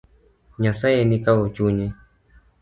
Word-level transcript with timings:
Nyasaye 0.61 0.99
ni 1.05 1.17
kawo 1.23 1.43
chunye. 1.55 1.87